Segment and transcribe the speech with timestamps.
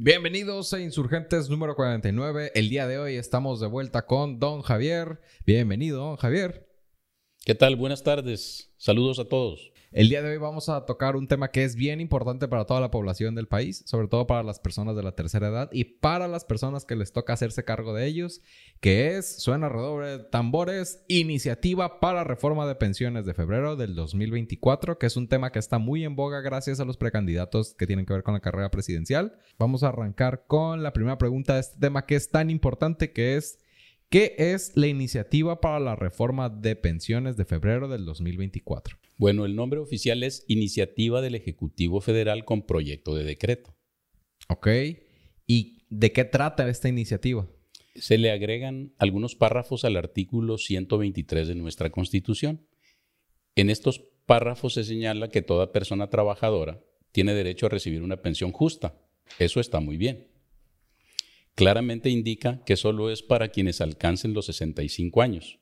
[0.00, 2.52] Bienvenidos a Insurgentes número 49.
[2.54, 5.20] El día de hoy estamos de vuelta con Don Javier.
[5.44, 6.68] Bienvenido, Don Javier.
[7.44, 7.74] ¿Qué tal?
[7.74, 8.72] Buenas tardes.
[8.76, 9.72] Saludos a todos.
[9.90, 12.78] El día de hoy vamos a tocar un tema que es bien importante para toda
[12.78, 16.28] la población del país, sobre todo para las personas de la tercera edad y para
[16.28, 18.42] las personas que les toca hacerse cargo de ellos,
[18.80, 25.06] que es, suena redoble tambores, iniciativa para reforma de pensiones de febrero del 2024, que
[25.06, 28.12] es un tema que está muy en boga gracias a los precandidatos que tienen que
[28.12, 29.38] ver con la carrera presidencial.
[29.58, 33.36] Vamos a arrancar con la primera pregunta de este tema que es tan importante, que
[33.36, 33.58] es...
[34.10, 38.96] ¿Qué es la iniciativa para la reforma de pensiones de febrero del 2024?
[39.18, 43.76] Bueno, el nombre oficial es Iniciativa del Ejecutivo Federal con Proyecto de Decreto.
[44.48, 44.68] Ok.
[45.46, 47.46] ¿Y de qué trata esta iniciativa?
[47.94, 52.66] Se le agregan algunos párrafos al artículo 123 de nuestra Constitución.
[53.56, 58.52] En estos párrafos se señala que toda persona trabajadora tiene derecho a recibir una pensión
[58.52, 58.98] justa.
[59.38, 60.28] Eso está muy bien
[61.58, 65.58] claramente indica que solo es para quienes alcancen los 65 años.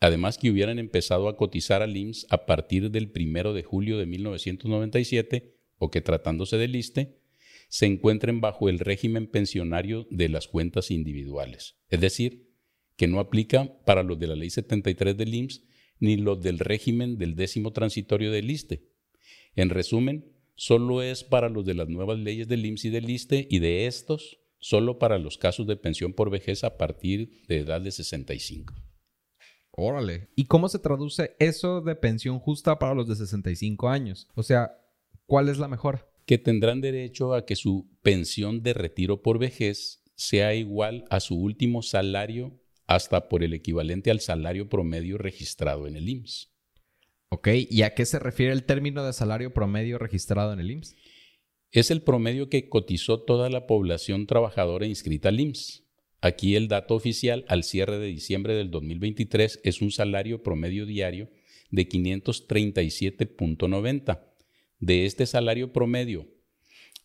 [0.00, 4.06] Además que hubieran empezado a cotizar al IMSS a partir del 1 de julio de
[4.06, 7.20] 1997 o que tratándose del ISTE,
[7.68, 11.76] se encuentren bajo el régimen pensionario de las cuentas individuales.
[11.90, 12.48] Es decir,
[12.96, 15.64] que no aplica para los de la Ley 73 del IMSS
[16.00, 18.88] ni los del régimen del décimo transitorio del ISTE.
[19.54, 23.46] En resumen, solo es para los de las nuevas leyes del IMSS y del ISTE
[23.50, 27.80] y de estos solo para los casos de pensión por vejez a partir de edad
[27.80, 28.74] de 65.
[29.72, 30.28] Órale.
[30.36, 34.28] ¿Y cómo se traduce eso de pensión justa para los de 65 años?
[34.34, 34.78] O sea,
[35.26, 36.10] ¿cuál es la mejor?
[36.26, 41.36] Que tendrán derecho a que su pensión de retiro por vejez sea igual a su
[41.36, 46.50] último salario hasta por el equivalente al salario promedio registrado en el IMSS.
[47.28, 50.96] Ok, ¿y a qué se refiere el término de salario promedio registrado en el IMSS?
[51.72, 55.84] es el promedio que cotizó toda la población trabajadora inscrita al IMSS.
[56.22, 61.30] Aquí el dato oficial al cierre de diciembre del 2023 es un salario promedio diario
[61.70, 64.20] de 537.90.
[64.80, 66.28] De este salario promedio,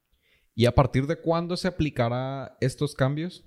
[0.54, 3.44] ¿Y a partir de cuándo se aplicará estos cambios?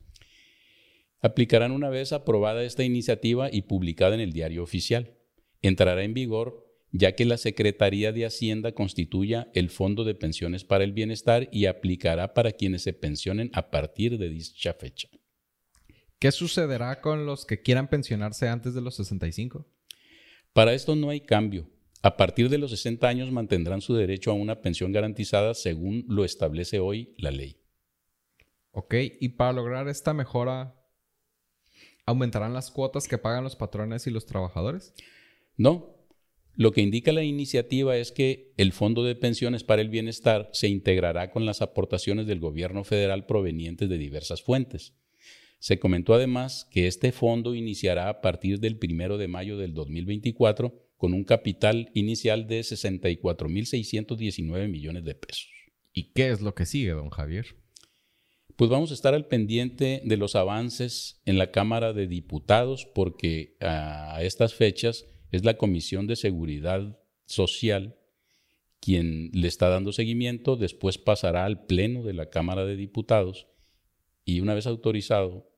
[1.25, 5.17] Aplicarán una vez aprobada esta iniciativa y publicada en el diario oficial.
[5.63, 10.85] Entrará en vigor ya que la Secretaría de Hacienda constituya el Fondo de Pensiones para
[10.85, 15.09] el Bienestar y aplicará para quienes se pensionen a partir de dicha fecha.
[16.19, 19.67] ¿Qué sucederá con los que quieran pensionarse antes de los 65?
[20.53, 21.71] Para esto no hay cambio.
[22.03, 26.27] A partir de los 60 años mantendrán su derecho a una pensión garantizada según lo
[26.27, 27.57] establece hoy la ley.
[28.73, 30.84] Ok, y para lograr esta mejora,
[32.07, 34.95] ¿aumentarán las cuotas que pagan los patrones y los trabajadores?
[35.57, 35.95] No.
[36.57, 40.69] Lo que indica la iniciativa es que el Fondo de Pensiones para el Bienestar se
[40.69, 44.95] integrará con las aportaciones del gobierno federal provenientes de diversas fuentes.
[45.59, 50.85] Se comentó además que este fondo iniciará a partir del 1 de mayo del 2024
[50.97, 55.49] con un capital inicial de 64.619 millones de pesos.
[55.93, 57.57] ¿Y qué es lo que sigue, don Javier?
[58.57, 63.57] Pues vamos a estar al pendiente de los avances en la Cámara de Diputados porque
[63.61, 67.97] a estas fechas es la Comisión de Seguridad Social
[68.85, 73.47] quien le está dando seguimiento, después pasará al Pleno de la Cámara de Diputados
[74.27, 75.51] y una vez autorizado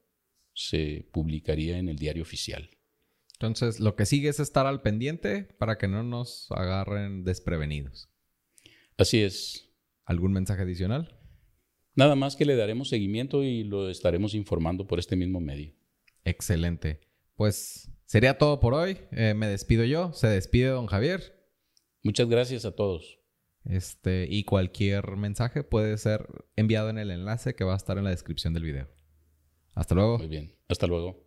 [0.55, 2.71] se publicaría en el diario oficial.
[3.33, 8.09] Entonces, lo que sigue es estar al pendiente para que no nos agarren desprevenidos.
[8.97, 9.75] Así es.
[10.05, 11.16] ¿Algún mensaje adicional?
[11.97, 15.73] Nada más que le daremos seguimiento y lo estaremos informando por este mismo medio.
[16.25, 17.01] Excelente.
[17.35, 18.99] Pues sería todo por hoy.
[19.13, 20.13] Eh, me despido yo.
[20.13, 21.35] Se despide don Javier.
[22.03, 23.19] Muchas gracias a todos.
[23.65, 28.05] Este, y cualquier mensaje puede ser enviado en el enlace que va a estar en
[28.05, 28.89] la descripción del video.
[29.75, 30.19] Hasta luego.
[30.19, 30.55] Muy bien.
[30.69, 31.26] Hasta luego.